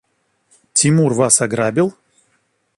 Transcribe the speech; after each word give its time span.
Тимур 0.73 1.13
вас 1.13 1.41
ограбил? 1.41 1.93